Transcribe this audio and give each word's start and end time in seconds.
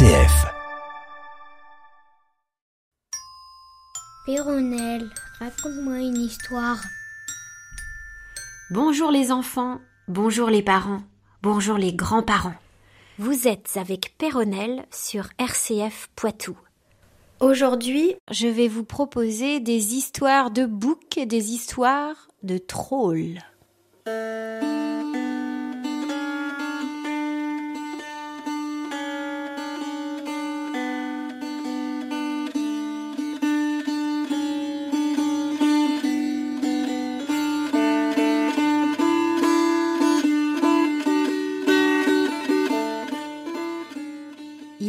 RCF. 0.00 0.46
Péronnelle, 4.24 5.10
raconte-moi 5.38 5.98
une 5.98 6.16
histoire. 6.16 6.78
Bonjour 8.70 9.10
les 9.10 9.30
enfants, 9.30 9.78
bonjour 10.08 10.48
les 10.48 10.62
parents, 10.62 11.02
bonjour 11.42 11.76
les 11.76 11.92
grands-parents. 11.92 12.54
Vous 13.18 13.46
êtes 13.46 13.76
avec 13.76 14.14
Péronnelle 14.16 14.86
sur 14.90 15.28
RCF 15.38 16.08
Poitou. 16.16 16.56
Aujourd'hui, 17.40 18.14
je 18.30 18.48
vais 18.48 18.68
vous 18.68 18.84
proposer 18.84 19.60
des 19.60 19.96
histoires 19.96 20.50
de 20.50 20.64
boucs 20.64 21.18
et 21.18 21.26
des 21.26 21.52
histoires 21.52 22.28
de 22.42 22.56
trolls. 22.56 23.40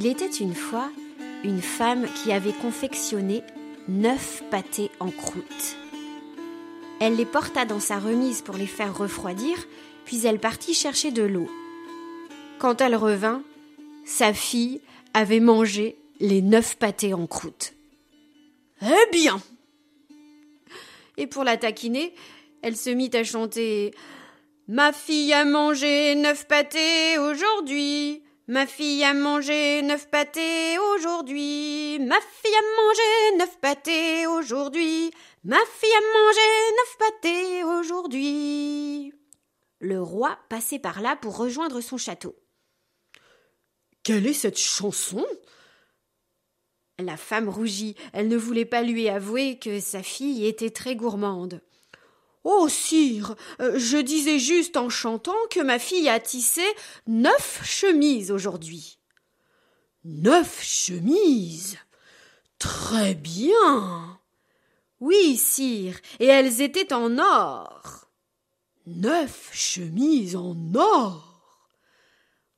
Il 0.03 0.07
était 0.07 0.25
une 0.25 0.55
fois 0.55 0.89
une 1.43 1.61
femme 1.61 2.07
qui 2.15 2.31
avait 2.31 2.53
confectionné 2.53 3.43
neuf 3.87 4.41
pâtés 4.49 4.89
en 4.99 5.11
croûte. 5.11 5.77
Elle 6.99 7.17
les 7.17 7.25
porta 7.25 7.65
dans 7.65 7.79
sa 7.79 7.99
remise 7.99 8.41
pour 8.41 8.57
les 8.57 8.65
faire 8.65 8.97
refroidir, 8.97 9.63
puis 10.05 10.25
elle 10.25 10.39
partit 10.39 10.73
chercher 10.73 11.11
de 11.11 11.21
l'eau. 11.21 11.47
Quand 12.57 12.81
elle 12.81 12.95
revint, 12.95 13.43
sa 14.03 14.33
fille 14.33 14.81
avait 15.13 15.39
mangé 15.39 15.99
les 16.19 16.41
neuf 16.41 16.77
pâtés 16.77 17.13
en 17.13 17.27
croûte. 17.27 17.73
Eh 18.81 19.11
bien 19.11 19.39
Et 21.17 21.27
pour 21.27 21.43
la 21.43 21.57
taquiner, 21.57 22.15
elle 22.63 22.75
se 22.75 22.89
mit 22.89 23.11
à 23.13 23.23
chanter 23.23 23.93
Ma 24.67 24.93
fille 24.93 25.31
a 25.31 25.45
mangé 25.45 26.15
neuf 26.15 26.47
pâtés 26.47 27.19
aujourd'hui. 27.19 28.23
Ma 28.51 28.67
fille 28.67 29.01
a 29.05 29.13
mangé 29.13 29.81
neuf 29.81 30.09
pâtés 30.09 30.77
aujourd'hui. 30.77 31.99
Ma 31.99 32.19
fille 32.19 32.53
a 32.53 32.81
mangé 32.83 33.37
neuf 33.37 33.57
pâtés 33.61 34.27
aujourd'hui. 34.27 35.09
Ma 35.45 35.55
fille 35.55 35.89
a 35.89 36.01
mangé 36.01 36.41
neuf 36.75 36.97
pâtés 36.99 37.63
aujourd'hui. 37.63 39.13
Le 39.79 40.01
roi 40.01 40.37
passait 40.49 40.79
par 40.79 41.01
là 41.01 41.15
pour 41.15 41.37
rejoindre 41.37 41.79
son 41.79 41.95
château. 41.95 42.35
Quelle 44.03 44.27
est 44.27 44.33
cette 44.33 44.59
chanson? 44.59 45.25
La 46.99 47.15
femme 47.15 47.47
rougit. 47.47 47.95
Elle 48.11 48.27
ne 48.27 48.35
voulait 48.35 48.65
pas 48.65 48.81
lui 48.81 49.07
avouer 49.07 49.59
que 49.59 49.79
sa 49.79 50.03
fille 50.03 50.45
était 50.45 50.71
très 50.71 50.97
gourmande. 50.97 51.61
Oh, 52.43 52.67
sire, 52.69 53.35
euh, 53.59 53.77
je 53.77 53.97
disais 53.97 54.39
juste 54.39 54.77
en 54.77 54.89
chantant 54.89 55.37
que 55.51 55.59
ma 55.59 55.77
fille 55.77 56.09
a 56.09 56.19
tissé 56.19 56.65
neuf 57.07 57.61
chemises 57.63 58.31
aujourd'hui. 58.31 58.97
Neuf 60.03 60.61
chemises 60.63 61.77
Très 62.57 63.15
bien. 63.15 64.19
Oui, 64.99 65.35
sire, 65.37 65.99
et 66.19 66.27
elles 66.27 66.61
étaient 66.61 66.93
en 66.93 67.17
or. 67.17 68.07
Neuf 68.85 69.49
chemises 69.53 70.35
en 70.35 70.55
or. 70.75 71.31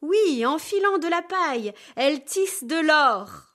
Oui, 0.02 0.46
en 0.46 0.60
filant 0.60 0.98
de 0.98 1.08
la 1.08 1.22
paille, 1.22 1.74
elles 1.96 2.26
tissent 2.26 2.66
de 2.66 2.76
l'or. 2.76 3.53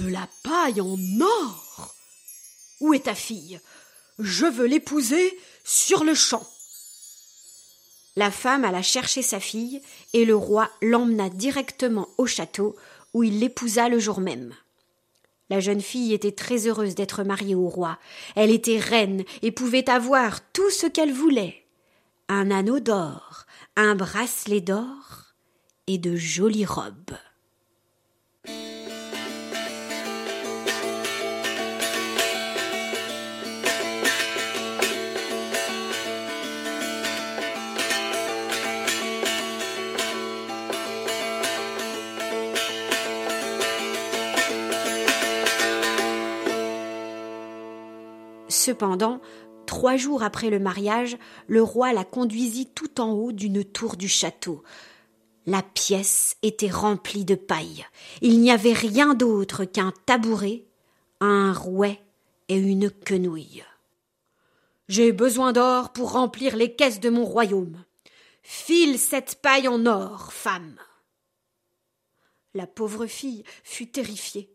De 0.00 0.08
la 0.08 0.26
paille 0.42 0.80
en 0.80 0.96
or. 1.20 1.94
Où 2.80 2.94
est 2.94 3.04
ta 3.04 3.14
fille? 3.14 3.60
Je 4.18 4.46
veux 4.46 4.64
l'épouser 4.64 5.38
sur 5.62 6.04
le 6.04 6.14
champ. 6.14 6.46
La 8.16 8.30
femme 8.30 8.64
alla 8.64 8.80
chercher 8.80 9.20
sa 9.20 9.40
fille, 9.40 9.82
et 10.14 10.24
le 10.24 10.34
roi 10.34 10.70
l'emmena 10.80 11.28
directement 11.28 12.08
au 12.16 12.24
château, 12.24 12.76
où 13.12 13.24
il 13.24 13.40
l'épousa 13.40 13.90
le 13.90 13.98
jour 13.98 14.20
même. 14.20 14.54
La 15.50 15.60
jeune 15.60 15.82
fille 15.82 16.14
était 16.14 16.32
très 16.32 16.66
heureuse 16.66 16.94
d'être 16.94 17.22
mariée 17.22 17.54
au 17.54 17.68
roi. 17.68 17.98
Elle 18.36 18.50
était 18.50 18.78
reine 18.78 19.24
et 19.42 19.52
pouvait 19.52 19.90
avoir 19.90 20.40
tout 20.52 20.70
ce 20.70 20.86
qu'elle 20.86 21.12
voulait. 21.12 21.66
Un 22.30 22.50
anneau 22.50 22.80
d'or, 22.80 23.44
un 23.76 23.96
bracelet 23.96 24.62
d'or 24.62 25.34
et 25.88 25.98
de 25.98 26.16
jolies 26.16 26.64
robes. 26.64 27.18
Cependant, 48.60 49.22
trois 49.64 49.96
jours 49.96 50.22
après 50.22 50.50
le 50.50 50.58
mariage, 50.58 51.16
le 51.46 51.62
roi 51.62 51.94
la 51.94 52.04
conduisit 52.04 52.66
tout 52.66 53.00
en 53.00 53.12
haut 53.12 53.32
d'une 53.32 53.64
tour 53.64 53.96
du 53.96 54.06
château. 54.06 54.62
La 55.46 55.62
pièce 55.62 56.36
était 56.42 56.68
remplie 56.68 57.24
de 57.24 57.36
paille. 57.36 57.86
Il 58.20 58.38
n'y 58.38 58.50
avait 58.50 58.74
rien 58.74 59.14
d'autre 59.14 59.64
qu'un 59.64 59.94
tabouret, 60.04 60.66
un 61.20 61.54
rouet 61.54 62.02
et 62.50 62.58
une 62.58 62.90
quenouille. 62.90 63.64
J'ai 64.88 65.12
besoin 65.12 65.54
d'or 65.54 65.94
pour 65.94 66.12
remplir 66.12 66.54
les 66.54 66.74
caisses 66.74 67.00
de 67.00 67.08
mon 67.08 67.24
royaume. 67.24 67.82
File 68.42 68.98
cette 68.98 69.36
paille 69.40 69.68
en 69.68 69.86
or, 69.86 70.34
femme. 70.34 70.76
La 72.52 72.66
pauvre 72.66 73.06
fille 73.06 73.42
fut 73.64 73.90
terrifiée. 73.90 74.52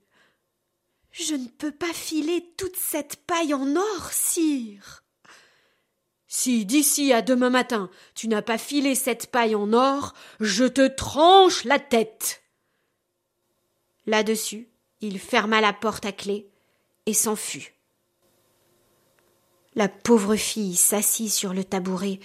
Je 1.17 1.33
ne 1.33 1.47
peux 1.47 1.71
pas 1.71 1.93
filer 1.93 2.45
toute 2.57 2.75
cette 2.75 3.15
paille 3.25 3.53
en 3.53 3.77
or, 3.77 4.11
sire. 4.11 5.05
Si 6.27 6.65
d'ici 6.65 7.13
à 7.13 7.21
demain 7.21 7.49
matin 7.49 7.89
tu 8.15 8.27
n'as 8.27 8.41
pas 8.41 8.57
filé 8.57 8.95
cette 8.95 9.27
paille 9.27 9.55
en 9.55 9.71
or, 9.71 10.13
je 10.41 10.65
te 10.65 10.85
tranche 10.87 11.63
la 11.63 11.79
tête. 11.79 12.43
Là-dessus, 14.05 14.67
il 14.99 15.17
ferma 15.17 15.61
la 15.61 15.71
porte 15.71 16.05
à 16.05 16.11
clé 16.11 16.49
et 17.05 17.13
s'en 17.13 17.37
fut. 17.37 17.73
La 19.73 19.87
pauvre 19.87 20.35
fille 20.35 20.75
s'assit 20.75 21.31
sur 21.31 21.53
le 21.53 21.63
tabouret 21.63 22.19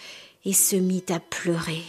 et 0.45 0.53
se 0.53 0.75
mit 0.75 1.05
à 1.11 1.21
pleurer. 1.21 1.85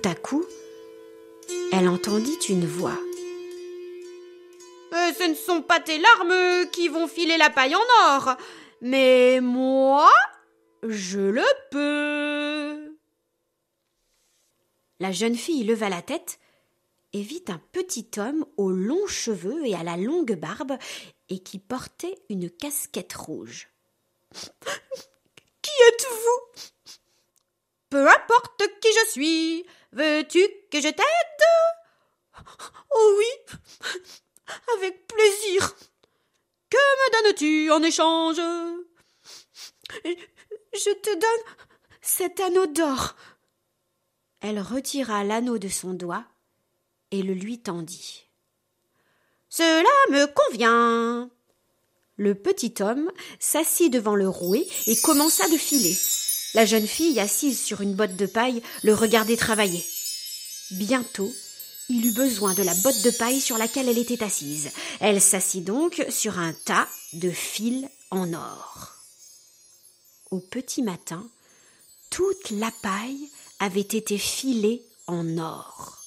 Tout 0.00 0.08
à 0.08 0.14
coup, 0.14 0.44
elle 1.72 1.88
entendit 1.88 2.38
une 2.48 2.66
voix. 2.66 2.98
Euh, 4.92 5.12
ce 5.18 5.28
ne 5.28 5.34
sont 5.34 5.62
pas 5.62 5.80
tes 5.80 5.98
larmes 5.98 6.70
qui 6.70 6.88
vont 6.88 7.08
filer 7.08 7.36
la 7.36 7.50
paille 7.50 7.74
en 7.74 7.80
or, 8.04 8.36
mais 8.80 9.40
moi, 9.40 10.08
je 10.84 11.18
le 11.18 11.42
peux. 11.72 12.96
La 15.00 15.10
jeune 15.10 15.34
fille 15.34 15.64
leva 15.64 15.88
la 15.88 16.02
tête 16.02 16.38
et 17.12 17.22
vit 17.22 17.44
un 17.48 17.60
petit 17.72 18.08
homme 18.18 18.46
aux 18.56 18.70
longs 18.70 19.08
cheveux 19.08 19.66
et 19.66 19.74
à 19.74 19.82
la 19.82 19.96
longue 19.96 20.36
barbe 20.36 20.78
et 21.28 21.40
qui 21.40 21.58
portait 21.58 22.18
une 22.28 22.50
casquette 22.50 23.14
rouge. 23.14 23.68
Qui 24.32 25.72
êtes-vous? 25.88 26.62
Peu 27.90 28.06
importe 28.06 28.62
qui 28.80 28.88
je 28.92 29.10
suis, 29.10 29.66
Veux-tu 29.92 30.40
que 30.70 30.80
je 30.80 30.88
t'aide? 30.88 31.04
Oh 32.94 33.14
oui, 33.18 33.56
avec 34.76 35.06
plaisir. 35.06 35.74
Que 36.70 36.76
me 36.76 37.12
donnes-tu 37.22 37.70
en 37.70 37.82
échange? 37.82 38.36
Je 40.04 40.94
te 40.94 41.14
donne 41.14 41.54
cet 42.00 42.40
anneau 42.40 42.66
d'or. 42.66 43.16
Elle 44.40 44.60
retira 44.60 45.24
l'anneau 45.24 45.58
de 45.58 45.68
son 45.68 45.94
doigt 45.94 46.24
et 47.10 47.22
le 47.22 47.34
lui 47.34 47.60
tendit. 47.60 48.28
Cela 49.48 49.88
me 50.10 50.26
convient. 50.26 51.30
Le 52.16 52.34
petit 52.34 52.74
homme 52.80 53.10
s'assit 53.38 53.92
devant 53.92 54.16
le 54.16 54.28
rouet 54.28 54.66
et 54.86 54.96
commença 55.00 55.48
de 55.48 55.56
filer. 55.56 55.96
La 56.54 56.64
jeune 56.64 56.86
fille, 56.86 57.20
assise 57.20 57.60
sur 57.60 57.82
une 57.82 57.94
botte 57.94 58.16
de 58.16 58.26
paille, 58.26 58.62
le 58.82 58.94
regardait 58.94 59.36
travailler. 59.36 59.84
Bientôt, 60.70 61.32
il 61.88 62.06
eut 62.06 62.12
besoin 62.12 62.54
de 62.54 62.62
la 62.62 62.74
botte 62.74 63.02
de 63.02 63.10
paille 63.10 63.40
sur 63.40 63.58
laquelle 63.58 63.88
elle 63.88 63.98
était 63.98 64.22
assise. 64.22 64.70
Elle 65.00 65.20
s'assit 65.20 65.64
donc 65.64 66.04
sur 66.10 66.38
un 66.38 66.52
tas 66.52 66.88
de 67.12 67.30
fils 67.30 67.86
en 68.10 68.32
or. 68.32 68.94
Au 70.30 70.40
petit 70.40 70.82
matin, 70.82 71.26
toute 72.10 72.50
la 72.50 72.70
paille 72.82 73.30
avait 73.60 73.80
été 73.80 74.18
filée 74.18 74.82
en 75.06 75.38
or. 75.38 75.98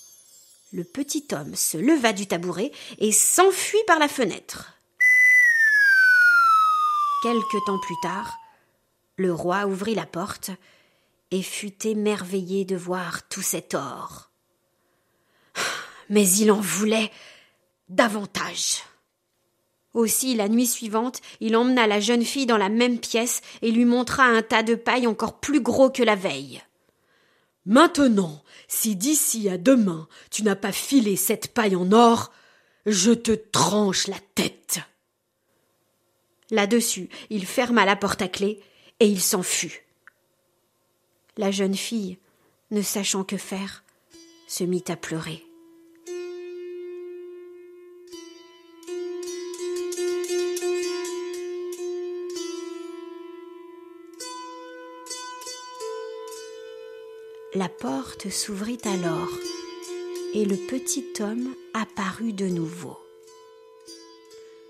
Le 0.74 0.84
petit 0.84 1.28
homme 1.34 1.56
se 1.56 1.78
leva 1.78 2.14
du 2.14 2.28
tabouret 2.28 2.72
et 3.00 3.12
s'enfuit 3.12 3.84
par 3.88 4.00
la 4.00 4.08
fenêtre. 4.08 4.74
Quelque 7.24 7.66
temps 7.66 7.80
plus 7.80 7.96
tard, 8.02 8.38
le 9.21 9.33
roi 9.33 9.65
ouvrit 9.65 9.95
la 9.95 10.06
porte 10.06 10.51
et 11.31 11.44
fut 11.44 11.88
émerveillé 11.88 12.65
de 12.65 12.75
voir 12.75 13.27
tout 13.29 13.41
cet 13.41 13.73
or. 13.73 14.31
Mais 16.09 16.27
il 16.29 16.51
en 16.51 16.59
voulait 16.59 17.12
davantage. 17.88 18.83
Aussi, 19.94 20.35
la 20.35 20.50
nuit 20.50 20.68
suivante, 20.68 21.21
il 21.39 21.56
emmena 21.56 21.88
la 21.88 22.00
jeune 22.00 22.23
fille 22.23 22.45
dans 22.45 22.57
la 22.57 22.69
même 22.69 23.00
pièce 23.00 23.41
et 23.62 23.71
lui 23.71 23.85
montra 23.85 24.23
un 24.23 24.41
tas 24.41 24.63
de 24.63 24.75
paille 24.75 25.07
encore 25.07 25.39
plus 25.39 25.62
gros 25.62 25.89
que 25.89 26.03
la 26.03 26.15
veille. 26.15 26.62
Maintenant, 27.65 28.41
si 28.68 28.95
d'ici 28.95 29.50
à 29.50 29.57
demain 29.57 30.07
tu 30.31 30.44
n'as 30.44 30.56
pas 30.56 30.71
filé 30.71 31.15
cette 31.15 31.53
paille 31.53 31.75
en 31.75 31.91
or, 31.91 32.31
je 32.85 33.12
te 33.12 33.31
tranche 33.31 34.07
la 34.07 34.18
tête. 34.33 34.79
Là-dessus, 36.50 37.09
il 37.29 37.45
ferma 37.45 37.85
la 37.85 37.95
porte 37.95 38.21
à 38.21 38.27
clé 38.27 38.62
et 39.01 39.07
il 39.07 39.19
s'en 39.19 39.42
fut. 39.42 39.83
La 41.36 41.50
jeune 41.50 41.75
fille, 41.75 42.19
ne 42.69 42.83
sachant 42.83 43.24
que 43.24 43.36
faire, 43.36 43.83
se 44.48 44.63
mit 44.63 44.83
à 44.89 44.95
pleurer. 44.95 45.44
La 57.56 57.69
porte 57.69 58.30
s'ouvrit 58.30 58.77
alors, 58.86 59.30
et 60.36 60.45
le 60.45 60.56
petit 60.68 61.12
homme 61.19 61.56
apparut 61.74 62.33
de 62.33 62.45
nouveau. 62.45 63.00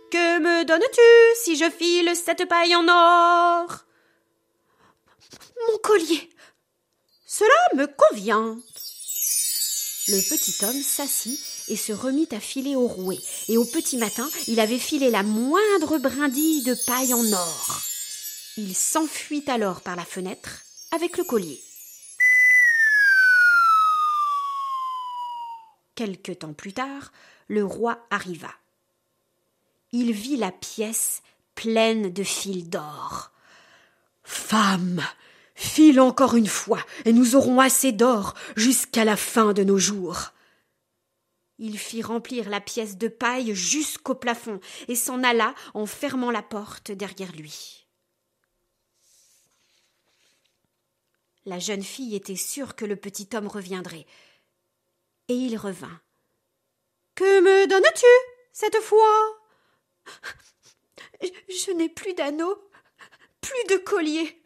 Que 0.09 0.39
me 0.39 0.63
donnes-tu 0.63 1.41
si 1.43 1.57
je 1.57 1.69
file 1.69 2.15
cette 2.15 2.47
paille 2.47 2.75
en 2.77 2.87
or? 2.87 3.85
Collier. 5.81 6.29
Cela 7.25 7.49
me 7.75 7.87
convient. 7.87 8.57
Le 10.07 10.29
petit 10.29 10.65
homme 10.65 10.81
s'assit 10.81 11.39
et 11.69 11.75
se 11.75 11.93
remit 11.93 12.27
à 12.31 12.39
filer 12.39 12.75
au 12.75 12.87
rouet, 12.87 13.19
et 13.47 13.57
au 13.57 13.65
petit 13.65 13.97
matin 13.97 14.29
il 14.47 14.59
avait 14.59 14.79
filé 14.79 15.09
la 15.09 15.23
moindre 15.23 15.97
brindille 15.99 16.63
de 16.63 16.75
paille 16.85 17.13
en 17.13 17.31
or. 17.31 17.81
Il 18.57 18.75
s'enfuit 18.75 19.45
alors 19.47 19.81
par 19.81 19.95
la 19.95 20.05
fenêtre 20.05 20.63
avec 20.91 21.17
le 21.17 21.23
collier. 21.23 21.61
Quelque 25.95 26.31
temps 26.31 26.53
plus 26.53 26.73
tard, 26.73 27.11
le 27.47 27.63
roi 27.63 28.05
arriva 28.09 28.49
il 29.91 30.11
vit 30.11 30.37
la 30.37 30.51
pièce 30.51 31.21
pleine 31.55 32.11
de 32.11 32.23
fils 32.23 32.69
d'or. 32.69 33.31
Femme, 34.23 35.01
file 35.61 36.01
encore 36.01 36.35
une 36.35 36.47
fois, 36.47 36.83
et 37.05 37.13
nous 37.13 37.35
aurons 37.35 37.59
assez 37.59 37.91
d'or 37.91 38.33
jusqu'à 38.55 39.05
la 39.05 39.15
fin 39.15 39.53
de 39.53 39.63
nos 39.63 39.77
jours. 39.77 40.31
Il 41.59 41.77
fit 41.77 42.01
remplir 42.01 42.49
la 42.49 42.59
pièce 42.59 42.97
de 42.97 43.07
paille 43.07 43.53
jusqu'au 43.53 44.15
plafond 44.15 44.59
et 44.87 44.95
s'en 44.95 45.23
alla 45.23 45.53
en 45.75 45.85
fermant 45.85 46.31
la 46.31 46.41
porte 46.41 46.91
derrière 46.91 47.31
lui. 47.33 47.85
La 51.45 51.59
jeune 51.59 51.83
fille 51.83 52.15
était 52.15 52.35
sûre 52.35 52.75
que 52.75 52.85
le 52.85 52.95
petit 52.95 53.29
homme 53.33 53.47
reviendrait. 53.47 54.07
Et 55.27 55.35
il 55.35 55.57
revint. 55.57 56.01
Que 57.13 57.41
me 57.41 57.67
donnes-tu 57.67 58.05
cette 58.51 58.81
fois? 58.81 59.39
Je 61.21 61.71
n'ai 61.73 61.89
plus 61.89 62.13
d'anneau, 62.15 62.69
plus 63.41 63.63
de 63.69 63.77
collier. 63.77 64.40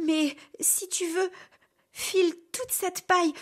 Mais 0.00 0.36
si 0.60 0.88
tu 0.88 1.06
veux, 1.08 1.30
file 1.92 2.34
toute 2.52 2.70
cette 2.70 3.06
paille, 3.06 3.32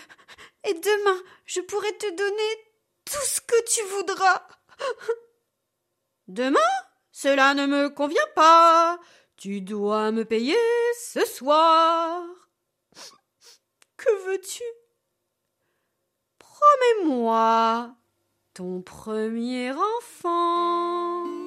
et 0.63 0.73
demain 0.73 1.21
je 1.45 1.61
pourrai 1.61 1.95
te 1.97 2.09
donner 2.15 2.69
tout 3.05 3.25
ce 3.25 3.41
que 3.41 3.63
tu 3.65 3.83
voudras. 3.95 4.47
Demain 6.27 6.59
Cela 7.11 7.53
ne 7.53 7.65
me 7.65 7.89
convient 7.89 8.21
pas. 8.35 8.99
Tu 9.35 9.61
dois 9.61 10.11
me 10.11 10.25
payer 10.25 10.57
ce 11.01 11.25
soir. 11.25 12.23
Que 13.97 14.25
veux-tu? 14.25 14.63
Promets-moi 16.37 17.95
ton 18.53 18.81
premier 18.81 19.71
enfant. 19.71 21.38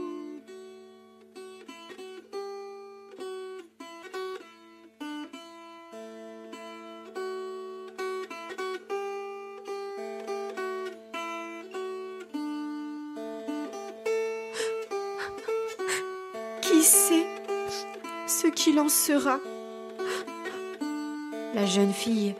La 21.55 21.67
jeune 21.67 21.93
fille 21.93 22.35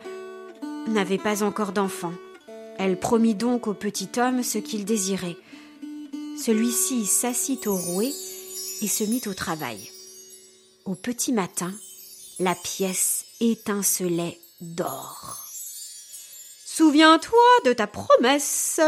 n'avait 0.87 1.17
pas 1.17 1.41
encore 1.41 1.71
d'enfant. 1.71 2.11
Elle 2.77 2.99
promit 2.99 3.33
donc 3.33 3.67
au 3.67 3.73
petit 3.73 4.09
homme 4.17 4.43
ce 4.43 4.57
qu'il 4.57 4.83
désirait. 4.83 5.37
Celui-ci 6.37 7.05
s'assit 7.05 7.65
au 7.67 7.77
rouet 7.77 8.11
et 8.81 8.87
se 8.87 9.05
mit 9.05 9.21
au 9.27 9.33
travail. 9.33 9.89
Au 10.83 10.95
petit 10.95 11.31
matin, 11.31 11.71
la 12.39 12.55
pièce 12.55 13.23
étincelait 13.39 14.39
d'or. 14.59 15.45
Souviens-toi 16.65 17.39
de 17.65 17.71
ta 17.71 17.87
promesse. 17.87 18.81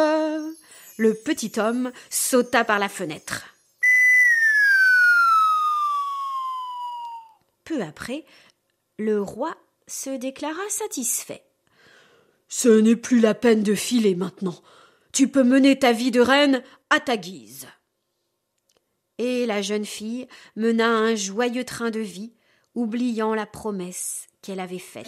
Le 0.98 1.14
petit 1.14 1.54
homme 1.58 1.92
sauta 2.10 2.66
par 2.66 2.80
la 2.80 2.90
fenêtre. 2.90 3.55
Peu 7.66 7.82
après, 7.82 8.24
le 8.98 9.22
roi 9.22 9.56
se 9.88 10.12
déclara 10.12 10.70
satisfait. 10.70 11.44
Ce 12.48 12.70
n'est 12.70 12.96
plus 12.96 13.20
la 13.20 13.34
peine 13.34 13.64
de 13.64 13.76
filer 13.76 14.16
maintenant. 14.16 14.62
Tu 15.12 15.28
peux 15.28 15.44
mener 15.44 15.78
ta 15.78 15.92
vie 15.92 16.12
de 16.12 16.22
reine 16.22 16.64
à 16.90 17.00
ta 17.00 17.18
guise. 17.18 17.68
Et 19.18 19.46
la 19.46 19.62
jeune 19.62 19.86
fille 19.86 20.28
mena 20.56 20.90
un 20.90 21.16
joyeux 21.16 21.64
train 21.64 21.90
de 21.90 22.00
vie, 22.00 22.34
oubliant 22.76 23.34
la 23.34 23.46
promesse 23.46 24.28
qu'elle 24.42 24.60
avait 24.60 24.80
faite. 24.80 25.08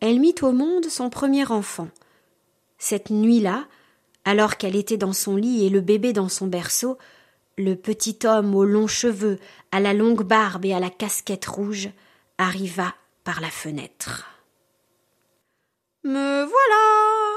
Elle 0.00 0.20
mit 0.20 0.34
au 0.42 0.52
monde 0.52 0.86
son 0.86 1.10
premier 1.10 1.50
enfant. 1.50 1.88
Cette 2.78 3.10
nuit-là, 3.10 3.66
alors 4.24 4.56
qu'elle 4.56 4.76
était 4.76 4.96
dans 4.96 5.12
son 5.12 5.36
lit 5.36 5.64
et 5.64 5.70
le 5.70 5.80
bébé 5.80 6.12
dans 6.12 6.28
son 6.28 6.46
berceau, 6.46 6.98
le 7.56 7.74
petit 7.74 8.18
homme 8.24 8.54
aux 8.54 8.64
longs 8.64 8.86
cheveux, 8.86 9.38
à 9.72 9.80
la 9.80 9.94
longue 9.94 10.24
barbe 10.24 10.64
et 10.64 10.74
à 10.74 10.80
la 10.80 10.90
casquette 10.90 11.46
rouge 11.46 11.88
arriva 12.38 12.94
par 13.24 13.40
la 13.40 13.50
fenêtre. 13.50 14.26
Me 16.04 16.44
voilà. 16.44 17.36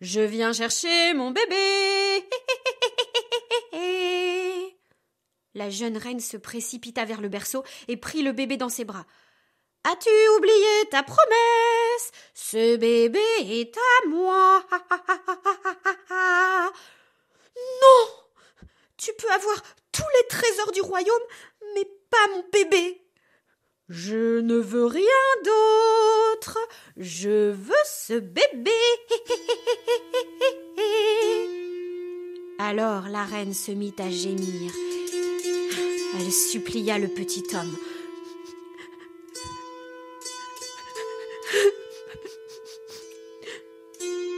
Je 0.00 0.20
viens 0.20 0.52
chercher 0.52 1.14
mon 1.14 1.30
bébé. 1.30 2.26
La 5.54 5.68
jeune 5.68 5.96
reine 5.96 6.20
se 6.20 6.36
précipita 6.36 7.04
vers 7.04 7.20
le 7.20 7.28
berceau 7.28 7.64
et 7.88 7.96
prit 7.96 8.22
le 8.22 8.32
bébé 8.32 8.56
dans 8.56 8.68
ses 8.68 8.84
bras. 8.84 9.04
As-tu 9.84 10.10
oublié 10.36 10.88
ta 10.90 11.02
promesse? 11.02 12.12
Ce 12.34 12.76
bébé 12.76 13.18
est 13.40 13.74
à 13.76 14.06
moi. 14.08 14.62
non 17.82 18.06
Tu 18.98 19.10
peux 19.14 19.30
avoir 19.30 19.56
tous 19.90 20.04
les 20.20 20.26
trésors 20.28 20.72
du 20.72 20.82
royaume, 20.82 21.22
mais 21.74 21.86
pas 22.10 22.28
mon 22.34 22.44
bébé. 22.52 23.00
Je 23.88 24.40
ne 24.40 24.56
veux 24.56 24.84
rien 24.84 25.02
d'autre. 25.44 26.58
Je 26.98 27.50
veux 27.50 27.72
ce 27.86 28.18
bébé. 28.18 28.68
Alors 32.58 33.08
la 33.08 33.24
reine 33.24 33.54
se 33.54 33.72
mit 33.72 33.94
à 33.98 34.10
gémir. 34.10 34.72
Elle 36.18 36.30
supplia 36.30 36.98
le 36.98 37.08
petit 37.08 37.44
homme. 37.54 37.74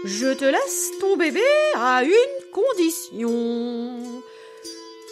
Je 0.05 0.35
te 0.35 0.45
laisse 0.45 0.99
ton 0.99 1.17
bébé 1.17 1.45
à 1.77 2.03
une 2.03 2.51
condition. 2.51 4.23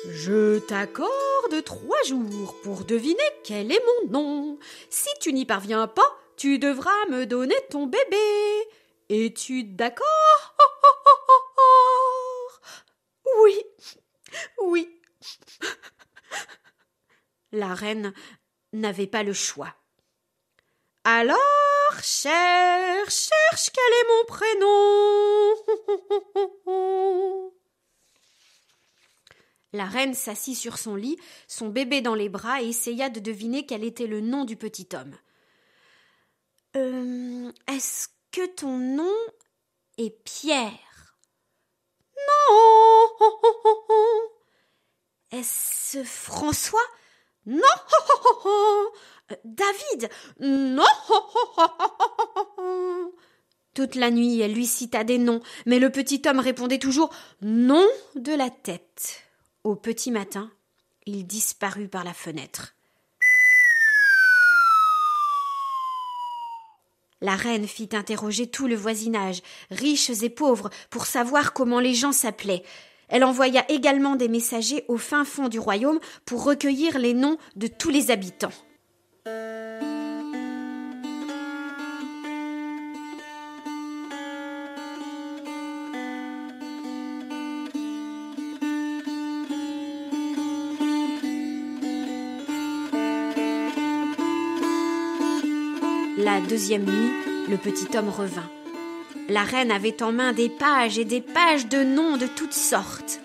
Je 0.09 0.59
t'accorde 0.59 1.63
trois 1.65 2.03
jours 2.05 2.61
pour 2.63 2.85
deviner 2.85 3.23
quel 3.45 3.71
est 3.71 3.83
mon 4.03 4.11
nom. 4.11 4.59
Si 4.89 5.09
tu 5.21 5.33
n'y 5.33 5.47
parviens 5.47 5.87
pas, 5.87 6.19
tu 6.37 6.59
devras 6.59 7.07
me 7.09 7.25
donner 7.25 7.55
ton 7.71 7.87
bébé. 7.87 8.17
Es-tu 9.09 9.63
d'accord? 9.63 10.57
Oui, 13.43 13.63
oui. 14.63 15.01
La 17.53 17.75
reine 17.75 18.13
n'avait 18.73 19.07
pas 19.07 19.23
le 19.23 19.33
choix. 19.33 19.75
Alors, 21.05 21.39
cherche, 22.03 23.31
cherche 23.31 23.71
quel 23.73 23.93
est 23.95 24.09
mon 24.09 24.25
prénom. 24.27 25.55
La 29.73 29.87
reine 29.87 30.15
s'assit 30.15 30.57
sur 30.57 30.79
son 30.79 30.97
lit, 30.97 31.17
son 31.47 31.69
bébé 31.69 32.01
dans 32.01 32.15
les 32.15 32.29
bras, 32.29 32.61
et 32.61 32.69
essaya 32.69 33.09
de 33.09 33.21
deviner 33.21 33.67
quel 33.67 33.85
était 33.85 34.07
le 34.09 34.21
nom 34.21 34.45
du 34.45 34.57
petit 34.57 34.89
homme. 34.95 35.17
Euh, 36.77 37.51
Est-ce 37.67 38.09
que 38.31 38.47
ton 38.47 38.77
nom 38.77 39.15
est 39.97 40.11
Pierre? 40.25 41.17
Non. 42.17 43.11
Est-ce 45.31 46.05
François? 46.05 46.81
Non. 47.47 47.63
David 49.45 50.11
Non. 50.41 50.85
Toute 53.75 53.95
la 53.95 54.11
nuit, 54.11 54.41
elle 54.41 54.53
lui 54.53 54.67
cita 54.67 55.05
des 55.05 55.19
noms, 55.19 55.41
mais 55.65 55.79
le 55.79 55.91
petit 55.91 56.23
homme 56.27 56.41
répondait 56.41 56.79
toujours 56.79 57.15
non 57.41 57.87
de 58.17 58.33
la 58.33 58.51
tête. 58.51 59.23
Au 59.63 59.77
petit 59.77 60.11
matin, 60.11 60.51
il 61.07 61.27
disparut 61.27 61.89
par 61.89 62.05
la 62.05 62.13
fenêtre. 62.13 62.75
La 67.23 67.37
reine 67.37 67.69
fit 67.69 67.91
interroger 67.93 68.49
tout 68.49 68.67
le 68.67 68.75
voisinage, 68.75 69.43
riches 69.71 70.23
et 70.23 70.31
pauvres, 70.31 70.71
pour 70.89 71.07
savoir 71.07 71.53
comment 71.53 71.81
les 71.81 71.95
gens 71.95 72.13
s'appelaient. 72.13 72.65
Elle 73.11 73.25
envoya 73.25 73.65
également 73.69 74.17
des 74.17 74.29
messagers 74.29 74.85
au 74.89 74.97
fin 74.97 75.25
fond 75.25 75.49
du 75.49 75.59
royaume 75.59 75.99
pour 76.25 76.45
recueillir 76.45 76.99
les 76.99 77.13
noms 77.13 77.37
de 77.57 77.67
tous 77.67 77.91
les 77.91 78.11
habitants. 78.11 78.51
La 96.17 96.41
deuxième 96.43 96.85
nuit, 96.85 97.11
le 97.49 97.57
petit 97.57 97.97
homme 97.97 98.11
revint. 98.11 98.60
La 99.31 99.45
reine 99.45 99.71
avait 99.71 100.03
en 100.03 100.11
main 100.11 100.33
des 100.33 100.49
pages 100.49 100.99
et 100.99 101.05
des 101.05 101.21
pages 101.21 101.69
de 101.69 101.85
noms 101.85 102.17
de 102.17 102.27
toutes 102.27 102.53
sortes. 102.53 103.21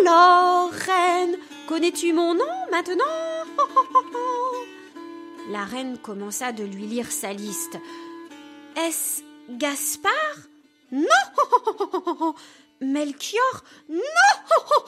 Alors, 0.00 0.68
reine, 0.72 1.36
connais-tu 1.68 2.12
mon 2.12 2.34
nom 2.34 2.44
maintenant? 2.72 3.04
La 5.50 5.64
reine 5.64 5.96
commença 5.96 6.50
de 6.50 6.64
lui 6.64 6.86
lire 6.86 7.12
sa 7.12 7.32
liste. 7.32 7.78
Est-ce 8.76 9.22
Gaspard? 9.48 10.12
Non 10.90 11.04
Melchior? 12.80 13.62
Non 13.88 14.00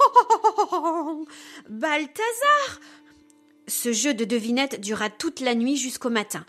Balthazar? 1.69 2.81
Ce 3.69 3.93
jeu 3.93 4.15
de 4.15 4.25
devinette 4.25 4.81
dura 4.81 5.11
toute 5.11 5.39
la 5.39 5.55
nuit 5.55 5.77
jusqu'au 5.77 6.11
matin. 6.11 6.45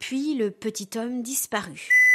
Puis 0.00 0.34
le 0.34 0.50
petit 0.50 0.90
homme 0.96 1.22
disparut. 1.22 2.05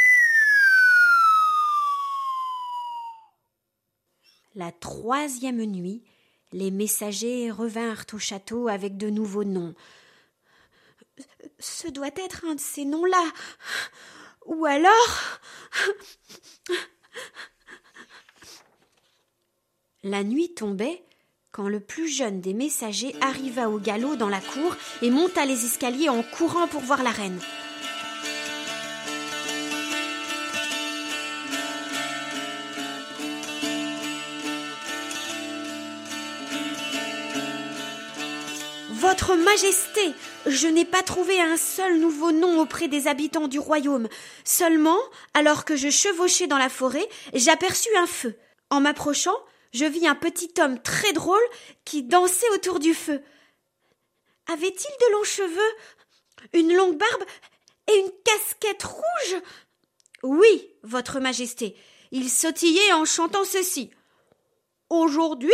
La 4.55 4.71
troisième 4.71 5.63
nuit, 5.63 6.03
les 6.51 6.71
messagers 6.71 7.51
revinrent 7.51 8.05
au 8.13 8.19
château 8.19 8.67
avec 8.67 8.97
de 8.97 9.09
nouveaux 9.09 9.45
noms. 9.45 9.73
Ce 11.59 11.87
doit 11.87 12.09
être 12.15 12.45
un 12.45 12.55
de 12.55 12.59
ces 12.59 12.83
noms-là. 12.83 13.23
Ou 14.47 14.65
alors. 14.65 15.39
La 20.03 20.23
nuit 20.23 20.53
tombait 20.53 21.03
quand 21.51 21.69
le 21.69 21.79
plus 21.79 22.07
jeune 22.07 22.41
des 22.41 22.53
messagers 22.53 23.15
arriva 23.21 23.69
au 23.69 23.77
galop 23.77 24.15
dans 24.15 24.29
la 24.29 24.41
cour 24.41 24.75
et 25.01 25.11
monta 25.11 25.45
les 25.45 25.65
escaliers 25.65 26.09
en 26.09 26.23
courant 26.23 26.67
pour 26.67 26.81
voir 26.81 27.03
la 27.03 27.11
reine. 27.11 27.39
Votre 38.93 39.35
Majesté, 39.35 40.13
je 40.45 40.67
n'ai 40.67 40.83
pas 40.83 41.01
trouvé 41.01 41.39
un 41.39 41.55
seul 41.55 41.97
nouveau 41.97 42.31
nom 42.31 42.59
auprès 42.59 42.89
des 42.89 43.07
habitants 43.07 43.47
du 43.47 43.57
royaume. 43.57 44.09
Seulement, 44.43 44.99
alors 45.33 45.63
que 45.63 45.77
je 45.77 45.89
chevauchais 45.89 46.47
dans 46.47 46.57
la 46.57 46.69
forêt, 46.69 47.07
j'aperçus 47.33 47.95
un 47.97 48.05
feu. 48.05 48.37
En 48.69 48.81
m'approchant, 48.81 49.37
je 49.73 49.85
vis 49.85 50.07
un 50.07 50.15
petit 50.15 50.53
homme 50.59 50.81
très 50.81 51.13
drôle 51.13 51.41
qui 51.85 52.03
dansait 52.03 52.49
autour 52.53 52.79
du 52.79 52.93
feu. 52.93 53.21
Avait-il 54.51 54.67
de 54.69 55.13
longs 55.13 55.23
cheveux, 55.23 55.73
une 56.53 56.75
longue 56.75 56.97
barbe 56.97 57.23
et 57.91 57.97
une 57.97 58.11
casquette 58.25 58.83
rouge? 58.83 59.41
Oui, 60.23 60.69
Votre 60.83 61.19
Majesté. 61.19 61.77
Il 62.11 62.29
sautillait 62.29 62.93
en 62.93 63.05
chantant 63.05 63.45
ceci. 63.45 63.91
Aujourd'hui, 64.91 65.53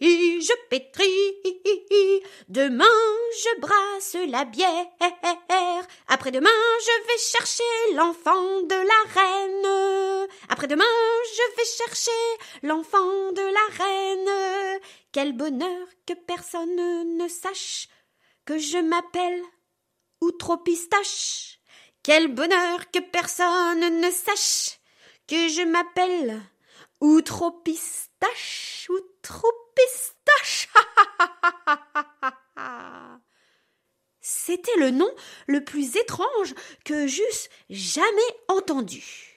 je 0.00 0.68
pétris, 0.70 2.22
demain, 2.48 2.84
je 3.32 3.60
brasse 3.60 4.16
la 4.28 4.44
bière, 4.44 4.86
après-demain, 6.06 6.48
je 6.80 7.06
vais 7.08 7.18
chercher 7.18 7.94
l'enfant 7.96 8.62
de 8.62 8.76
la 8.76 9.20
reine, 9.20 10.28
après-demain, 10.48 10.84
je 11.24 11.56
vais 11.56 11.64
chercher 11.64 12.36
l'enfant 12.62 13.32
de 13.32 13.42
la 13.42 13.84
reine. 13.84 14.80
Quel 15.10 15.32
bonheur 15.32 15.88
que 16.06 16.14
personne 16.14 17.16
ne 17.18 17.26
sache 17.26 17.88
que 18.44 18.58
je 18.58 18.78
m'appelle 18.78 19.42
Outropistache. 20.20 21.58
Quel 22.04 22.32
bonheur 22.32 22.92
que 22.92 23.00
personne 23.00 24.00
ne 24.00 24.10
sache 24.12 24.78
que 25.26 25.48
je 25.48 25.62
m'appelle 25.62 26.40
ou 27.00 27.22
pistache, 27.64 28.88
ou 28.90 28.98
pistache. 29.74 30.68
C'était 34.20 34.76
le 34.78 34.90
nom 34.90 35.08
le 35.46 35.64
plus 35.64 35.96
étrange 35.96 36.54
que 36.84 37.06
j'eusse 37.06 37.48
jamais 37.70 38.20
entendu. 38.48 39.36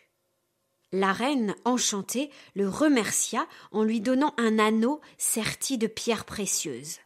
La 0.92 1.14
reine, 1.14 1.56
enchantée, 1.66 2.32
le 2.56 2.68
remercia 2.68 3.48
en 3.72 3.84
lui 3.84 4.02
donnant 4.02 4.34
un 4.38 4.58
anneau 4.58 5.02
serti 5.18 5.78
de 5.78 5.86
pierres 5.86 6.26
précieuses. 6.26 6.98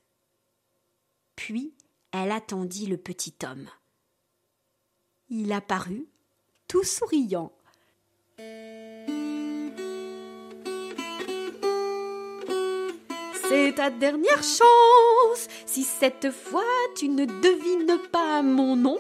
Puis 1.35 1.75
elle 2.11 2.31
attendit 2.31 2.85
le 2.85 2.97
petit 2.97 3.35
homme. 3.43 3.69
Il 5.27 5.51
apparut, 5.51 6.07
tout 6.67 6.83
souriant. 6.83 7.51
C'est 13.53 13.73
ta 13.75 13.89
dernière 13.89 14.43
chance. 14.43 15.47
Si 15.65 15.83
cette 15.83 16.31
fois 16.31 16.63
tu 16.95 17.09
ne 17.09 17.25
devines 17.25 17.97
pas 18.11 18.41
mon 18.41 18.75
nom, 18.75 18.99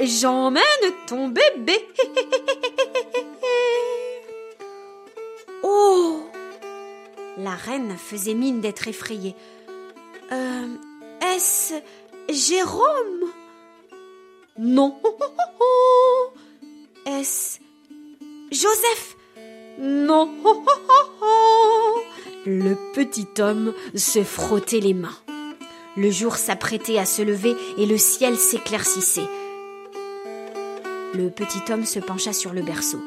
j'emmène 0.00 0.62
ton 1.06 1.28
bébé. 1.28 1.72
oh 5.62 6.20
La 7.38 7.54
reine 7.54 7.96
faisait 7.98 8.34
mine 8.34 8.60
d'être 8.60 8.88
effrayée. 8.88 9.34
Euh, 10.30 10.66
est-ce 11.34 11.74
Jérôme? 12.30 13.32
Non. 14.58 14.98
Est-ce 17.06 17.58
Joseph? 18.50 19.16
Non. 19.78 20.30
Le 22.44 22.74
petit 22.92 23.28
homme 23.38 23.72
se 23.94 24.24
frottait 24.24 24.80
les 24.80 24.94
mains. 24.94 25.16
Le 25.96 26.10
jour 26.10 26.36
s'apprêtait 26.36 26.98
à 26.98 27.04
se 27.04 27.22
lever 27.22 27.54
et 27.78 27.86
le 27.86 27.96
ciel 27.98 28.36
s'éclaircissait. 28.36 29.28
Le 31.14 31.30
petit 31.30 31.70
homme 31.70 31.84
se 31.84 32.00
pencha 32.00 32.32
sur 32.32 32.52
le 32.52 32.62
berceau. 32.62 33.00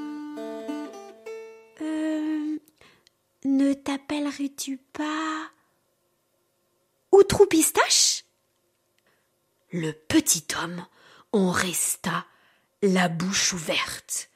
Euh, 1.81 2.57
ne 3.43 3.73
t'appellerais-tu 3.73 4.77
pas 4.77 5.51
Outroupistache? 7.11 8.23
Le 9.71 9.91
petit 9.91 10.45
homme 10.61 10.85
en 11.33 11.51
resta 11.51 12.25
la 12.81 13.09
bouche 13.09 13.51
ouverte. 13.51 14.29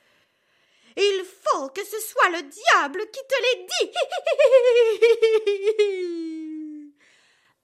Il 1.01 1.24
faut 1.24 1.70
que 1.70 1.82
ce 1.86 1.98
soit 2.01 2.29
le 2.32 2.41
diable 2.41 3.06
qui 3.13 3.22
te 3.29 3.36
l'ait 3.41 3.65
dit. 3.72 3.89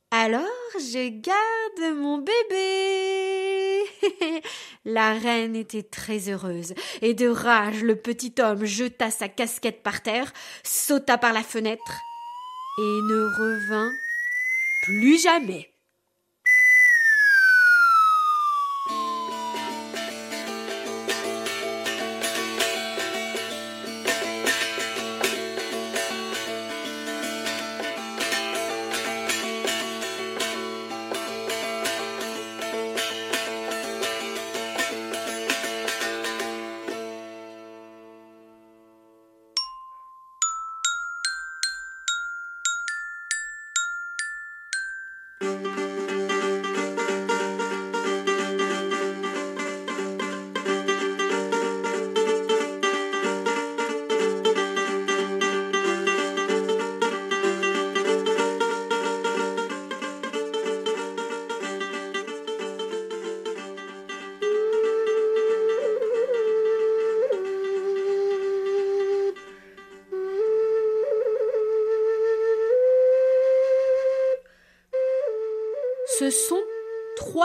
Alors 0.10 0.46
je 0.76 1.10
garde 1.10 1.96
mon 1.98 2.20
bébé. 2.20 3.84
La 4.86 5.14
reine 5.14 5.58
était 5.58 5.84
très 5.84 6.30
heureuse, 6.30 6.74
et 7.02 7.14
de 7.14 7.28
rage 7.28 7.84
le 7.84 7.98
petit 7.98 8.34
homme 8.40 8.64
jeta 8.64 9.12
sa 9.12 9.28
casquette 9.28 9.84
par 9.84 10.02
terre, 10.02 10.32
sauta 10.64 11.18
par 11.18 11.34
la 11.34 11.44
fenêtre, 11.44 12.00
et 12.78 13.02
ne 13.10 13.26
revint 13.38 13.92
plus 14.86 15.22
jamais. 15.22 15.75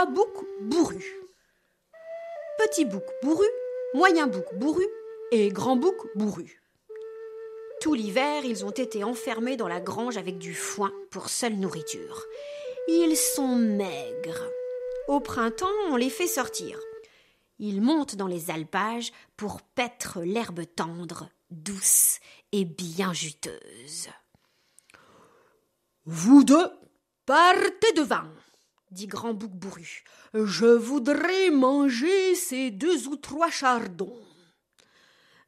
Trois 0.00 0.12
boucs 0.12 0.46
bourrus. 0.62 1.04
Petit 2.58 2.86
bouc 2.86 3.04
bourru, 3.22 3.46
moyen 3.92 4.26
bouc 4.26 4.46
bourru 4.54 4.86
et 5.30 5.50
grand 5.50 5.76
bouc 5.76 5.94
bourru. 6.14 6.62
Tout 7.82 7.92
l'hiver, 7.92 8.44
ils 8.44 8.64
ont 8.64 8.70
été 8.70 9.04
enfermés 9.04 9.56
dans 9.56 9.68
la 9.68 9.80
grange 9.80 10.16
avec 10.16 10.38
du 10.38 10.54
foin 10.54 10.90
pour 11.10 11.28
seule 11.28 11.56
nourriture. 11.56 12.24
Ils 12.88 13.16
sont 13.16 13.56
maigres. 13.56 14.48
Au 15.08 15.20
printemps, 15.20 15.66
on 15.90 15.96
les 15.96 16.10
fait 16.10 16.26
sortir. 16.26 16.78
Ils 17.58 17.82
montent 17.82 18.16
dans 18.16 18.26
les 18.26 18.50
alpages 18.50 19.12
pour 19.36 19.60
paître 19.60 20.20
l'herbe 20.22 20.62
tendre, 20.76 21.28
douce 21.50 22.20
et 22.52 22.64
bien 22.64 23.12
juteuse. 23.12 24.08
Vous 26.06 26.42
deux, 26.42 26.70
partez 27.26 27.92
devant 27.92 28.28
dit 28.90 29.06
Grand 29.06 29.34
Bouc 29.34 29.52
bourru. 29.52 30.04
Je 30.34 30.66
voudrais 30.66 31.50
manger 31.50 32.34
ces 32.34 32.70
deux 32.70 33.08
ou 33.08 33.16
trois 33.16 33.50
chardons. 33.50 34.18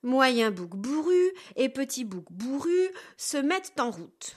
Moyen 0.03 0.51
Bouc 0.51 0.75
bourru 0.77 1.33
et 1.57 1.69
Petit 1.69 2.05
Bouc 2.05 2.27
bourru 2.31 2.89
se 3.17 3.37
mettent 3.37 3.79
en 3.79 3.91
route. 3.91 4.37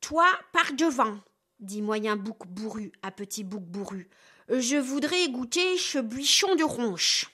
Toi, 0.00 0.26
pars 0.52 0.72
devant, 0.74 1.18
dit 1.60 1.80
Moyen 1.80 2.16
Bouc 2.16 2.46
bourru 2.46 2.92
à 3.02 3.10
Petit 3.10 3.44
Bouc 3.44 3.62
bourru. 3.62 4.08
Je 4.48 4.76
voudrais 4.76 5.28
goûter 5.30 5.78
ce 5.78 5.98
buisson 5.98 6.54
de 6.56 6.64
ronche. 6.64 7.30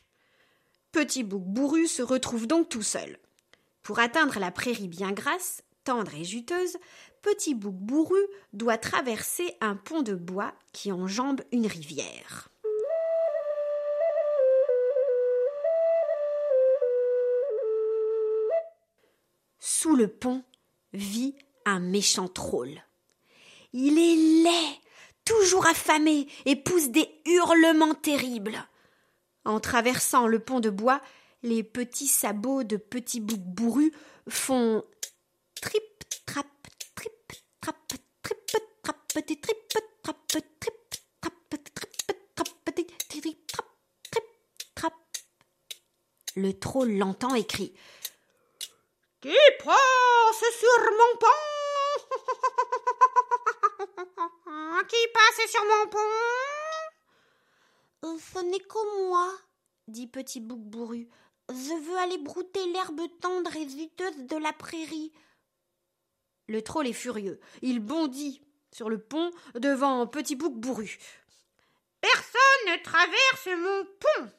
Petit 0.93 1.25
Bouc 1.25 1.43
bourru 1.43 1.87
se 1.87 2.03
retrouve 2.03 2.47
donc 2.47 2.69
tout 2.69 2.83
seul. 2.83 3.19
Pour 3.83 3.99
atteindre 3.99 4.39
la 4.39 4.51
prairie 4.51 4.89
bien 4.89 5.13
grasse, 5.13 5.63
tendre 5.89 6.15
et 6.17 6.25
juteuse, 6.25 6.77
Petit 7.23 7.55
Bouc 7.55 7.75
bourru 7.75 8.21
doit 8.53 8.77
traverser 8.77 9.57
un 9.63 9.75
pont 9.75 10.03
de 10.03 10.15
bois 10.15 10.53
qui 10.75 10.93
enjambe 10.93 11.41
une 11.51 11.67
rivière. 11.67 12.51
Sous 19.59 19.97
le 19.97 20.09
pont 20.09 20.45
vit 20.93 21.35
un 21.65 21.81
méchant 21.81 22.29
troll. 22.29 22.83
Il 23.73 23.99
est 23.99 24.43
laid, 24.45 24.79
toujours 25.25 25.67
affamé 25.67 26.29
et 26.45 26.57
pousse 26.57 26.91
des 26.91 27.09
hurlements 27.25 27.95
terribles. 27.95 28.63
En 29.47 29.59
traversant 29.59 30.27
le 30.27 30.39
pont 30.39 30.61
de 30.61 30.69
bois, 30.69 31.01
les 31.43 31.63
petits 31.63 32.09
sabots 32.09 32.63
de 32.63 32.77
Petit 32.77 33.21
Bouc 33.21 33.41
bourru 33.41 33.91
font 34.29 34.85
trip 35.61 36.05
trap 36.27 36.47
le 46.39 46.59
troll 46.59 46.97
l'entend 46.97 47.35
et 47.35 47.45
crie 47.45 47.75
Qui 49.21 49.35
passe 49.65 50.45
sur 50.61 50.79
mon 50.93 51.17
pont? 51.19 51.27
Qui 54.89 55.09
passe 55.13 55.51
sur 55.51 55.65
mon 55.65 55.89
pont? 55.91 55.99
Ce 58.19 58.39
n'est 58.45 58.61
que 58.61 59.09
moi, 59.09 59.33
dit 59.89 60.07
Petit 60.07 60.41
Bouc 60.41 60.61
bourru. 60.61 61.09
Je 61.51 61.75
veux 61.83 61.99
aller 61.99 62.19
brouter 62.19 62.65
l'herbe 62.67 63.01
tendre 63.21 63.57
et 63.57 63.69
juteuse 63.69 64.27
de 64.27 64.37
la 64.37 64.53
prairie. 64.53 65.13
Le 66.49 66.63
troll 66.63 66.87
est 66.87 66.95
furieux. 66.95 67.39
Il 67.63 67.81
bondit 67.81 68.41
sur 68.73 68.89
le 68.89 68.99
pont 68.99 69.31
devant 69.55 70.07
Petit 70.07 70.35
Bouc 70.35 70.55
bourru. 70.55 70.99
Personne 72.01 72.41
ne 72.67 72.83
traverse 72.83 73.49
mon 73.59 73.85
pont. 73.85 74.33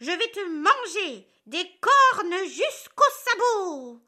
Je 0.00 0.10
vais 0.10 0.30
te 0.30 0.48
manger 0.48 1.26
des 1.46 1.70
cornes 1.80 2.44
jusqu'aux 2.46 3.04
sabots. 3.24 4.00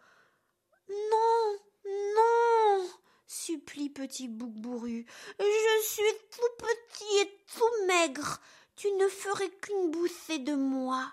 Non, 0.89 1.59
non, 1.85 2.89
supplie 3.27 3.91
Petit 3.91 4.27
Bouc 4.29 4.53
bourru. 4.53 5.07
Je 5.39 5.83
suis 5.85 6.03
tout 6.31 6.67
petit 6.67 7.19
et 7.21 7.45
tout 7.57 7.87
maigre. 7.87 8.41
Tu 8.75 8.91
ne 8.93 9.07
ferais 9.07 9.51
qu'une 9.61 9.91
boussée 9.91 10.39
de 10.39 10.55
moi. 10.55 11.13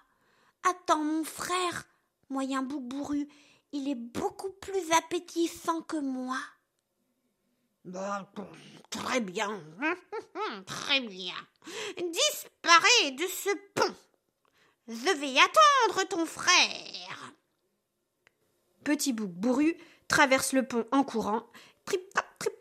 Attends, 0.63 1.03
mon 1.03 1.23
frère, 1.23 1.85
moyen 2.29 2.63
Bouc 2.63 2.83
bourru, 2.83 3.27
il 3.71 3.89
est 3.89 3.95
beaucoup 3.95 4.51
plus 4.61 4.91
appétissant 4.91 5.81
que 5.81 5.97
moi. 5.97 6.37
Bah, 7.85 8.29
très 8.89 9.21
bien, 9.21 9.61
très 10.65 11.01
bien. 11.01 11.35
Disparais 11.97 13.11
de 13.11 13.25
ce 13.27 13.49
pont. 13.75 13.95
Je 14.87 15.19
vais 15.19 15.37
attendre 15.39 16.07
ton 16.09 16.25
frère. 16.25 17.33
Petit 18.83 19.13
bouc 19.13 19.29
bourru 19.29 19.77
traverse 20.07 20.53
le 20.53 20.67
pont 20.67 20.85
en 20.91 21.03
courant. 21.03 21.45
Trip, 21.85 22.01
trap, 22.13 22.39
trip, 22.39 22.59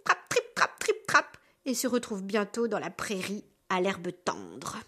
et 1.69 1.75
se 1.75 1.87
retrouve 1.87 2.23
bientôt 2.23 2.67
dans 2.67 2.79
la 2.79 2.89
prairie 2.89 3.45
à 3.69 3.83
l'herbe 3.83 4.09
tendre. 4.25 4.79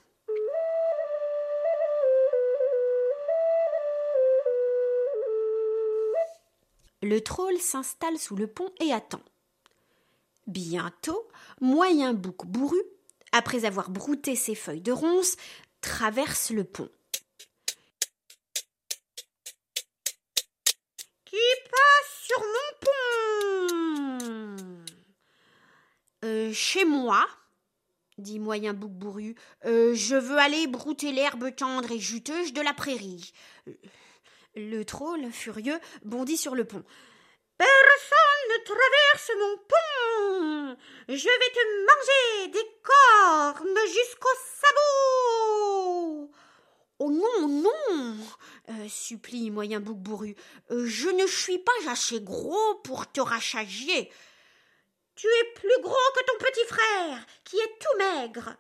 Le 7.02 7.22
troll 7.22 7.58
s'installe 7.58 8.18
sous 8.18 8.36
le 8.36 8.46
pont 8.46 8.70
et 8.78 8.92
attend. 8.92 9.22
Bientôt, 10.46 11.26
Moyen 11.60 12.12
Bouc 12.12 12.44
bourru, 12.44 12.76
après 13.32 13.64
avoir 13.64 13.88
brouté 13.88 14.36
ses 14.36 14.54
feuilles 14.54 14.82
de 14.82 14.92
ronces, 14.92 15.38
traverse 15.80 16.50
le 16.50 16.64
pont. 16.64 16.90
Qui 21.24 21.38
passe 21.70 22.26
sur 22.26 22.40
mon 22.40 22.74
pont? 22.80 22.90
Euh, 26.24 26.52
Chez 26.52 26.84
moi, 26.84 27.26
dit 28.18 28.38
Moyen 28.38 28.74
Bouc 28.74 28.92
bourru, 28.92 29.36
euh, 29.64 29.94
je 29.94 30.16
veux 30.16 30.36
aller 30.36 30.66
brouter 30.66 31.12
l'herbe 31.12 31.54
tendre 31.54 31.90
et 31.92 31.98
juteuse 31.98 32.52
de 32.52 32.60
la 32.60 32.74
prairie. 32.74 33.32
Le 34.56 34.84
troll, 34.84 35.30
furieux, 35.30 35.78
bondit 36.04 36.36
sur 36.36 36.54
le 36.54 36.64
pont. 36.64 36.82
Personne 37.56 38.48
ne 38.48 38.64
traverse 38.64 39.30
mon 39.38 39.56
pont. 39.58 40.76
Je 41.08 41.14
vais 41.14 41.52
te 41.54 41.64
manger 41.86 42.48
des 42.52 42.68
cornes 42.82 43.86
jusqu'au 43.86 44.34
sabot. 44.60 46.32
Oh 46.98 47.10
non, 47.10 47.48
non, 47.48 48.16
euh, 48.70 48.88
supplie 48.88 49.50
Moyen 49.50 49.80
Bouc 49.80 49.98
bourru. 49.98 50.34
Euh, 50.70 50.84
je 50.86 51.08
ne 51.08 51.26
suis 51.26 51.58
pas 51.58 51.72
assez 51.88 52.20
gros 52.20 52.74
pour 52.82 53.10
te 53.10 53.20
rachagier. 53.20 54.10
Tu 55.14 55.26
es 55.26 55.54
plus 55.54 55.82
gros 55.82 55.94
que 56.14 56.24
ton 56.26 56.38
petit 56.44 56.66
frère, 56.66 57.26
qui 57.44 57.56
est 57.56 57.78
tout 57.78 57.98
maigre. 57.98 58.56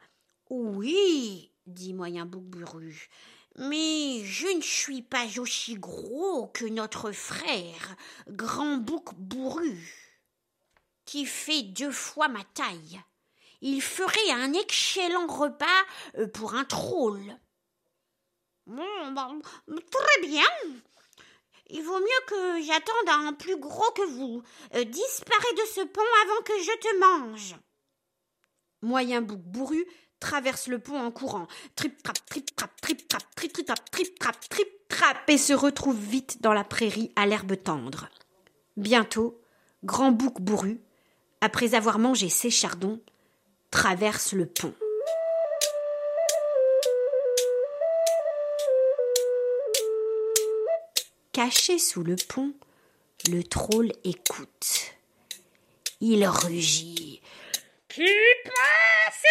Oui, 0.48 1.52
dit 1.66 1.94
Moyen 1.94 2.26
Bouc 2.26 2.44
bourru. 2.44 3.08
Mais 3.56 4.24
je 4.24 4.46
ne 4.56 4.62
suis 4.62 5.02
pas 5.02 5.26
aussi 5.38 5.74
gros 5.74 6.48
que 6.48 6.64
notre 6.64 7.12
frère, 7.12 7.96
Grand 8.28 8.76
Bouc 8.76 9.14
bourru, 9.14 9.78
qui 11.04 11.26
fait 11.26 11.62
deux 11.62 11.90
fois 11.90 12.28
ma 12.28 12.44
taille. 12.54 13.00
Il 13.60 13.82
ferait 13.82 14.30
un 14.30 14.54
excellent 14.54 15.26
repas 15.26 15.66
euh, 16.16 16.26
pour 16.28 16.54
un 16.54 16.64
troll. 16.64 17.38
Bon, 18.66 19.42
très 19.90 20.26
bien. 20.26 20.46
Il 21.68 21.82
vaut 21.82 21.98
mieux 21.98 22.26
que 22.26 22.62
j'attende 22.62 23.08
un 23.08 23.32
plus 23.32 23.56
gros 23.56 23.90
que 23.92 24.06
vous. 24.06 24.42
Euh, 24.74 24.84
disparais 24.84 25.54
de 25.54 25.68
ce 25.74 25.80
pont 25.82 26.00
avant 26.22 26.42
que 26.42 26.58
je 26.62 26.78
te 26.78 27.00
mange. 27.00 27.56
Moyen 28.82 29.20
bouc 29.20 29.40
bourru 29.40 29.86
traverse 30.20 30.68
le 30.68 30.78
pont 30.78 31.00
en 31.00 31.10
courant. 31.10 31.48
Trip 31.74 32.02
trap, 32.02 32.18
trip 32.26 32.54
trap, 32.54 32.80
trip 32.80 33.08
trap, 33.08 33.22
trip 33.34 33.52
trip 33.52 33.66
trap, 33.66 33.90
trip 33.90 34.18
trap, 34.18 34.48
trip 34.48 34.68
trap, 34.88 35.16
et 35.28 35.38
se 35.38 35.52
retrouve 35.52 35.98
vite 35.98 36.42
dans 36.42 36.52
la 36.52 36.64
prairie 36.64 37.10
à 37.16 37.26
l'herbe 37.26 37.60
tendre. 37.62 38.08
Bientôt, 38.76 39.40
Grand 39.82 40.12
Bouc 40.12 40.40
bourru, 40.40 40.80
après 41.40 41.74
avoir 41.74 41.98
mangé 41.98 42.28
ses 42.28 42.50
chardons, 42.50 43.00
traverse 43.70 44.32
le 44.32 44.46
pont. 44.46 44.74
Caché 51.32 51.78
sous 51.78 52.02
le 52.02 52.16
pont, 52.16 52.52
le 53.30 53.42
troll 53.42 53.92
écoute. 54.04 54.92
Il 56.00 56.26
rugit. 56.26 57.22
Qui 57.88 58.06
passe 58.44 59.24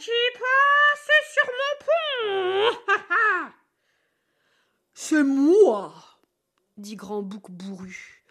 Qui 0.00 0.10
passe 0.32 1.10
sur 1.34 1.46
mon 1.60 1.74
pont 1.84 2.94
C'est 4.94 5.22
moi, 5.22 5.92
dit 6.78 6.96
Grand 6.96 7.20
Bouc 7.20 7.50
bourru. 7.50 8.24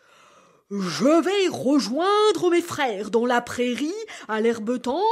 Je 0.72 1.22
vais 1.22 1.48
rejoindre 1.48 2.50
mes 2.50 2.64
frères 2.64 3.12
dans 3.12 3.28
la 3.28 3.42
prairie 3.42 3.94
à 4.28 4.42
l'herbe 4.42 4.82
tendre 4.82 5.04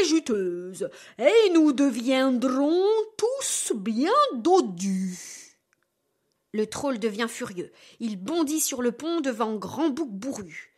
et 0.00 0.04
juteuse, 0.04 0.90
et 1.20 1.50
nous 1.50 1.72
deviendrons 1.72 2.88
tous 3.16 3.72
bien 3.72 4.10
dodus. 4.34 5.56
Le 6.52 6.66
troll 6.66 6.98
devient 6.98 7.28
furieux. 7.28 7.70
Il 8.00 8.16
bondit 8.16 8.60
sur 8.60 8.82
le 8.82 8.90
pont 8.90 9.20
devant 9.20 9.54
Grand 9.54 9.90
Bouc 9.90 10.10
bourru. 10.10 10.74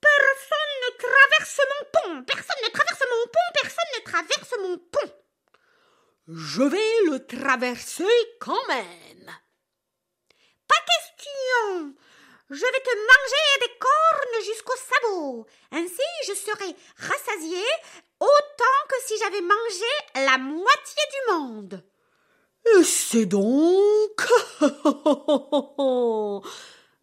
Personne 0.00 0.72
ne 0.82 0.96
traverse 0.96 1.60
mon 1.68 1.86
pont. 1.92 2.24
Personne 2.24 2.56
ne 2.64 2.70
traverse 2.70 3.02
mon 3.02 3.26
pont. 3.26 3.46
Traverse 4.16 4.54
mon 4.62 4.78
pont. 4.78 5.12
Je 6.26 6.62
vais 6.62 7.02
le 7.10 7.26
traverser 7.26 8.04
quand 8.40 8.66
même. 8.66 9.30
Pas 10.66 10.82
question. 10.88 11.94
Je 12.48 12.64
vais 12.64 12.80
te 12.82 12.96
manger 12.96 13.58
des 13.60 13.78
cornes 13.78 14.42
jusqu'au 14.46 14.76
sabot. 14.76 15.46
Ainsi, 15.72 16.08
je 16.28 16.32
serai 16.32 16.74
rassasié 16.96 17.62
autant 18.18 18.86
que 18.88 18.96
si 19.04 19.18
j'avais 19.18 19.42
mangé 19.42 19.92
la 20.14 20.38
moitié 20.38 21.02
du 21.12 21.34
monde. 21.34 21.84
Et 22.78 22.84
c'est 22.84 23.26
donc. 23.26 24.16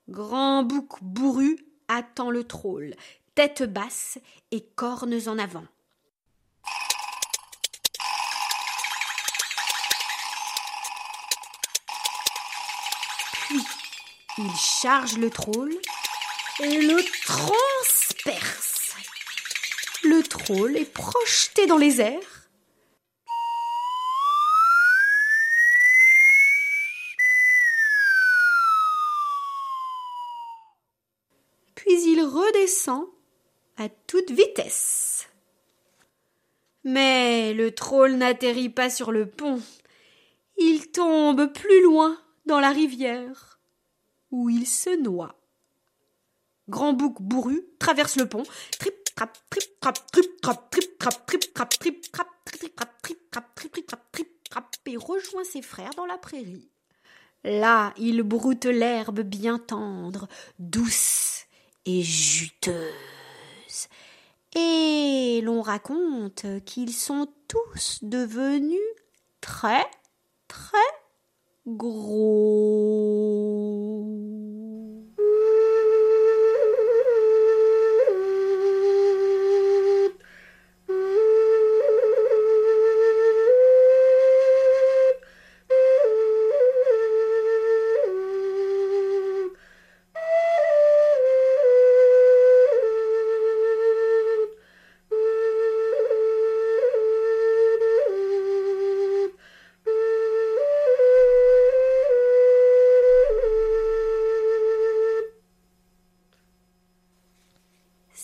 Grand 0.10 0.64
bouc 0.64 0.98
bourru 1.04 1.60
attend 1.90 2.32
le 2.32 2.44
troll, 2.44 2.96
tête 3.36 3.62
basse 3.72 4.18
et 4.50 4.66
cornes 4.66 5.20
en 5.28 5.38
avant. 5.38 5.68
Il 14.38 14.56
charge 14.56 15.18
le 15.18 15.30
troll 15.30 15.74
et 16.62 16.82
le 16.82 17.04
transperce. 17.26 18.96
Le 20.04 20.24
troll 20.24 20.76
est 20.76 20.92
projeté 20.92 21.66
dans 21.68 21.78
les 21.78 22.02
airs. 22.02 22.50
Puis 31.76 32.12
il 32.12 32.22
redescend 32.22 33.06
à 33.78 33.90
toute 33.90 34.32
vitesse. 34.32 35.28
Mais 36.84 37.54
le 37.54 37.74
troll 37.74 38.14
n'atterrit 38.14 38.70
pas 38.70 38.90
sur 38.90 39.12
le 39.12 39.28
pont. 39.30 39.62
Il 40.58 40.92
tombe 40.92 41.52
plus 41.54 41.84
loin 41.84 42.18
dans 42.46 42.60
la 42.60 42.70
rivière, 42.70 43.53
où 44.34 44.50
il 44.50 44.68
se 44.68 44.90
noie. 45.00 45.40
Grand 46.68 46.94
bouc 46.94 47.22
bourru 47.22 47.64
traverse 47.78 48.16
le 48.16 48.28
pont, 48.28 48.44
trip 48.80 48.96
trap 49.16 49.38
trip 49.50 49.80
trap 49.80 50.12
trip 50.12 50.42
trap 50.42 50.72
trip 50.72 50.98
trap 50.98 51.26
trip 51.28 51.54
trap 51.54 51.80
trip 51.80 52.12
trap 52.12 52.30
trip 52.46 52.76
trap 52.76 53.02
trip 53.02 53.30
trap 53.32 53.56
trip 53.56 53.88
trap 53.88 54.12
trip 54.12 54.44
trap 54.50 54.76
et 54.88 54.98
rejoint 54.98 55.44
ses 55.44 55.62
frères 55.62 55.94
dans 55.96 56.08
la 56.08 56.18
prairie. 56.18 56.70
Là, 57.44 57.94
il 57.98 58.24
broute 58.24 58.66
l'herbe 58.66 59.20
bien 59.20 59.60
tendre, 59.60 60.28
douce 60.58 61.46
et 61.86 62.02
juteuse. 62.02 62.82
Et 64.56 65.42
l'on 65.44 65.62
raconte 65.62 66.46
qu'ils 66.66 66.94
sont 66.94 67.28
tous 67.48 68.00
devenus 68.02 68.80
très, 69.42 69.86
très 70.48 70.78
gros. 71.66 71.94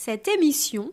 Cette 0.09 0.27
émission 0.27 0.91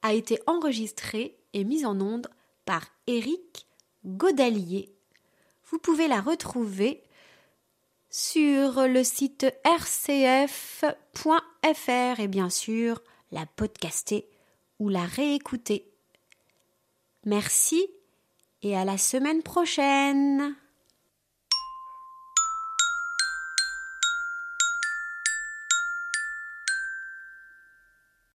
a 0.00 0.14
été 0.14 0.38
enregistrée 0.46 1.36
et 1.52 1.64
mise 1.64 1.84
en 1.84 2.00
onde 2.00 2.28
par 2.64 2.86
Éric 3.08 3.66
Godalier. 4.04 4.94
Vous 5.64 5.80
pouvez 5.80 6.06
la 6.06 6.20
retrouver 6.20 7.02
sur 8.08 8.86
le 8.86 9.02
site 9.02 9.44
rcf.fr 9.64 10.86
et 12.20 12.28
bien 12.28 12.48
sûr 12.48 13.02
la 13.32 13.44
podcaster 13.44 14.28
ou 14.78 14.88
la 14.88 15.04
réécouter. 15.04 15.90
Merci 17.24 17.88
et 18.62 18.76
à 18.76 18.84
la 18.84 18.98
semaine 18.98 19.42
prochaine. 19.42 20.54